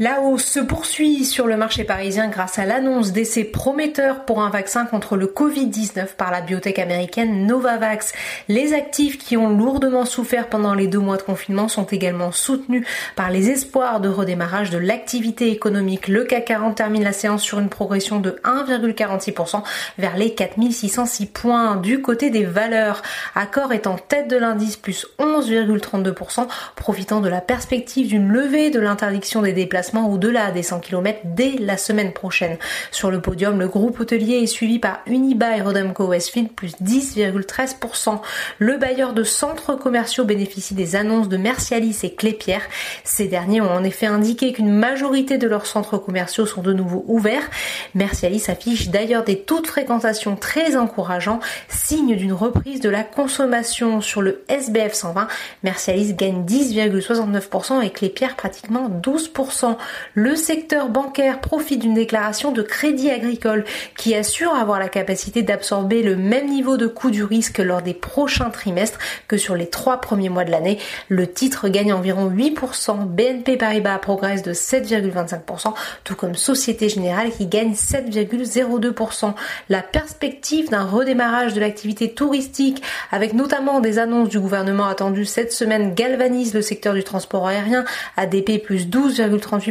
La 0.00 0.20
hausse 0.20 0.44
se 0.44 0.60
poursuit 0.60 1.24
sur 1.24 1.48
le 1.48 1.56
marché 1.56 1.82
parisien 1.82 2.28
grâce 2.28 2.60
à 2.60 2.64
l'annonce 2.64 3.10
d'essais 3.10 3.42
prometteurs 3.42 4.24
pour 4.26 4.40
un 4.42 4.48
vaccin 4.48 4.86
contre 4.86 5.16
le 5.16 5.26
Covid-19 5.26 6.14
par 6.16 6.30
la 6.30 6.40
biotech 6.40 6.78
américaine 6.78 7.48
Novavax. 7.48 8.12
Les 8.46 8.74
actifs 8.74 9.18
qui 9.18 9.36
ont 9.36 9.48
lourdement 9.48 10.04
souffert 10.04 10.48
pendant 10.48 10.74
les 10.74 10.86
deux 10.86 11.00
mois 11.00 11.16
de 11.16 11.22
confinement 11.22 11.66
sont 11.66 11.86
également 11.86 12.30
soutenus 12.30 12.86
par 13.16 13.30
les 13.30 13.50
espoirs 13.50 13.98
de 13.98 14.08
redémarrage 14.08 14.70
de 14.70 14.78
l'activité 14.78 15.50
économique. 15.50 16.06
Le 16.06 16.22
CAC 16.22 16.44
40 16.44 16.76
termine 16.76 17.02
la 17.02 17.12
séance 17.12 17.42
sur 17.42 17.58
une 17.58 17.68
progression 17.68 18.20
de 18.20 18.38
1,46% 18.44 19.64
vers 19.98 20.16
les 20.16 20.32
4606 20.32 21.26
points. 21.26 21.74
Du 21.74 22.02
côté 22.02 22.30
des 22.30 22.44
valeurs, 22.44 23.02
Accor 23.34 23.72
est 23.72 23.88
en 23.88 23.96
tête 23.96 24.28
de 24.30 24.36
l'indice 24.36 24.76
plus 24.76 25.08
11,32%, 25.18 26.46
profitant 26.76 27.20
de 27.20 27.28
la 27.28 27.40
perspective 27.40 28.06
d'une 28.06 28.28
levée 28.28 28.70
de 28.70 28.78
l'interdiction 28.78 29.42
des 29.42 29.52
déplacements 29.52 29.87
au-delà 29.94 30.50
des 30.50 30.62
100 30.62 30.80
km 30.80 31.20
dès 31.24 31.52
la 31.58 31.76
semaine 31.76 32.12
prochaine. 32.12 32.56
Sur 32.90 33.10
le 33.10 33.20
podium, 33.20 33.58
le 33.58 33.68
groupe 33.68 34.00
hôtelier 34.00 34.36
est 34.36 34.46
suivi 34.46 34.78
par 34.78 35.00
Uniba 35.06 35.56
et 35.56 35.62
Rodamco 35.62 36.06
Westfield 36.06 36.52
plus 36.52 36.74
10,13%. 36.82 38.20
Le 38.58 38.76
bailleur 38.76 39.12
de 39.12 39.24
centres 39.24 39.74
commerciaux 39.74 40.24
bénéficie 40.24 40.74
des 40.74 40.96
annonces 40.96 41.28
de 41.28 41.36
Mercialis 41.36 41.98
et 42.02 42.14
Clépierre. 42.14 42.62
Ces 43.04 43.26
derniers 43.28 43.60
ont 43.60 43.70
en 43.70 43.84
effet 43.84 44.06
indiqué 44.06 44.52
qu'une 44.52 44.72
majorité 44.72 45.38
de 45.38 45.48
leurs 45.48 45.66
centres 45.66 45.98
commerciaux 45.98 46.46
sont 46.46 46.62
de 46.62 46.72
nouveau 46.72 47.04
ouverts. 47.08 47.48
Mercialis 47.94 48.44
affiche 48.48 48.88
d'ailleurs 48.88 49.24
des 49.24 49.40
taux 49.40 49.60
de 49.60 49.66
fréquentation 49.66 50.36
très 50.36 50.76
encourageants, 50.76 51.40
signe 51.68 52.16
d'une 52.16 52.32
reprise 52.32 52.80
de 52.80 52.88
la 52.88 53.02
consommation 53.02 54.00
sur 54.00 54.22
le 54.22 54.44
SBF 54.48 54.92
120. 54.92 55.28
Mercialis 55.62 56.14
gagne 56.14 56.44
10,69% 56.44 57.82
et 57.82 57.90
Clépierre 57.90 58.36
pratiquement 58.36 58.88
12%. 58.88 59.76
Le 60.14 60.36
secteur 60.36 60.88
bancaire 60.88 61.40
profite 61.40 61.80
d'une 61.80 61.94
déclaration 61.94 62.52
de 62.52 62.62
crédit 62.62 63.10
agricole 63.10 63.64
qui 63.96 64.14
assure 64.14 64.54
avoir 64.54 64.78
la 64.78 64.88
capacité 64.88 65.42
d'absorber 65.42 66.02
le 66.02 66.16
même 66.16 66.48
niveau 66.48 66.76
de 66.76 66.86
coût 66.86 67.10
du 67.10 67.24
risque 67.24 67.58
lors 67.58 67.82
des 67.82 67.94
prochains 67.94 68.50
trimestres 68.50 68.98
que 69.26 69.36
sur 69.36 69.54
les 69.54 69.68
trois 69.68 70.00
premiers 70.00 70.28
mois 70.28 70.44
de 70.44 70.50
l'année. 70.50 70.78
Le 71.08 71.26
titre 71.26 71.68
gagne 71.68 71.92
environ 71.92 72.30
8%, 72.30 73.06
BNP 73.06 73.56
Paribas 73.56 73.98
progresse 73.98 74.42
de 74.42 74.52
7,25%, 74.52 75.74
tout 76.04 76.14
comme 76.14 76.34
Société 76.34 76.88
Générale 76.88 77.30
qui 77.30 77.46
gagne 77.46 77.72
7,02%. 77.72 79.34
La 79.68 79.82
perspective 79.82 80.70
d'un 80.70 80.84
redémarrage 80.84 81.54
de 81.54 81.60
l'activité 81.60 82.12
touristique 82.12 82.82
avec 83.10 83.34
notamment 83.34 83.80
des 83.80 83.98
annonces 83.98 84.28
du 84.28 84.40
gouvernement 84.40 84.86
attendues 84.86 85.24
cette 85.24 85.52
semaine 85.52 85.94
galvanise 85.94 86.54
le 86.54 86.62
secteur 86.62 86.94
du 86.94 87.04
transport 87.04 87.46
aérien, 87.46 87.84
ADP 88.16 88.62
plus 88.62 88.86
12,38%, 88.86 89.67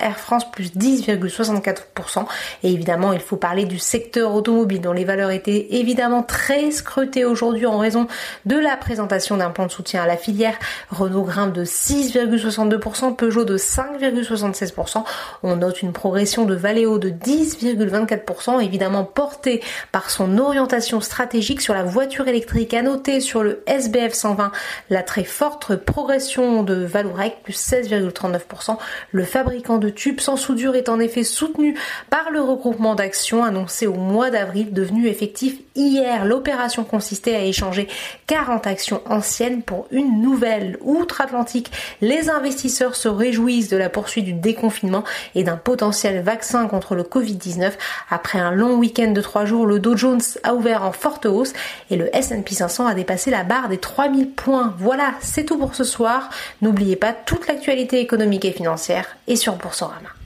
Air 0.00 0.18
France 0.18 0.50
plus 0.50 0.72
10,64%. 0.76 2.24
Et 2.62 2.72
évidemment, 2.72 3.12
il 3.12 3.20
faut 3.20 3.36
parler 3.36 3.64
du 3.64 3.78
secteur 3.78 4.34
automobile 4.34 4.80
dont 4.80 4.92
les 4.92 5.04
valeurs 5.04 5.30
étaient 5.30 5.68
évidemment 5.70 6.22
très 6.22 6.70
scrutées 6.70 7.24
aujourd'hui 7.24 7.66
en 7.66 7.78
raison 7.78 8.06
de 8.46 8.56
la 8.56 8.76
présentation 8.76 9.36
d'un 9.36 9.50
plan 9.50 9.66
de 9.66 9.70
soutien 9.70 10.02
à 10.02 10.06
la 10.06 10.16
filière. 10.16 10.58
Renault 10.90 11.22
grimpe 11.22 11.52
de 11.52 11.64
6,62%, 11.64 13.16
Peugeot 13.16 13.44
de 13.44 13.56
5,76%. 13.56 15.04
On 15.42 15.56
note 15.56 15.82
une 15.82 15.92
progression 15.92 16.44
de 16.44 16.54
Valeo 16.54 16.98
de 16.98 17.10
10,24%, 17.10 18.62
évidemment 18.62 19.04
portée 19.04 19.62
par 19.92 20.10
son 20.10 20.38
orientation 20.38 21.00
stratégique 21.00 21.60
sur 21.60 21.74
la 21.74 21.82
voiture 21.82 22.28
électrique. 22.28 22.74
À 22.74 22.82
noter 22.82 23.20
sur 23.20 23.42
le 23.42 23.62
SBF 23.66 24.12
120 24.12 24.52
la 24.90 25.02
très 25.02 25.24
forte 25.24 25.76
progression 25.76 26.62
de 26.62 26.74
Valourec 26.74 27.42
plus 27.42 27.58
16,39%. 27.58 28.76
Le 29.12 29.24
fabricant 29.30 29.78
de 29.78 29.88
tubes 29.88 30.20
sans 30.20 30.36
soudure 30.36 30.74
est 30.74 30.88
en 30.88 31.00
effet 31.00 31.24
soutenu 31.24 31.78
par 32.10 32.30
le 32.30 32.40
regroupement 32.40 32.94
d'actions 32.94 33.44
annoncé 33.44 33.86
au 33.86 33.94
mois 33.94 34.30
d'avril, 34.30 34.72
devenu 34.72 35.06
effectif 35.06 35.56
hier. 35.74 36.24
L'opération 36.24 36.84
consistait 36.84 37.36
à 37.36 37.44
échanger 37.44 37.88
40 38.26 38.66
actions 38.66 39.00
anciennes 39.06 39.62
pour 39.62 39.86
une 39.90 40.20
nouvelle. 40.20 40.76
Outre-Atlantique, 40.82 41.70
les 42.00 42.28
investisseurs 42.28 42.96
se 42.96 43.08
réjouissent 43.08 43.68
de 43.68 43.76
la 43.76 43.88
poursuite 43.88 44.24
du 44.24 44.32
déconfinement 44.32 45.04
et 45.34 45.44
d'un 45.44 45.56
potentiel 45.56 46.22
vaccin 46.22 46.66
contre 46.66 46.94
le 46.94 47.04
Covid-19. 47.04 47.72
Après 48.10 48.38
un 48.38 48.50
long 48.50 48.76
week-end 48.76 49.12
de 49.12 49.20
3 49.20 49.44
jours, 49.44 49.66
le 49.66 49.78
Dow 49.78 49.96
Jones 49.96 50.20
a 50.42 50.54
ouvert 50.54 50.84
en 50.84 50.92
forte 50.92 51.26
hausse 51.26 51.52
et 51.90 51.96
le 51.96 52.14
S&P 52.14 52.54
500 52.54 52.86
a 52.86 52.94
dépassé 52.94 53.30
la 53.30 53.44
barre 53.44 53.68
des 53.68 53.78
3000 53.78 54.30
points. 54.30 54.74
Voilà, 54.78 55.14
c'est 55.20 55.44
tout 55.44 55.58
pour 55.58 55.74
ce 55.74 55.84
soir. 55.84 56.30
N'oubliez 56.62 56.96
pas 56.96 57.12
toute 57.12 57.46
l'actualité 57.46 58.00
économique 58.00 58.44
et 58.44 58.52
financière 58.52 59.16
et 59.30 59.36
sur 59.36 59.54
Boursorama. 59.54 60.19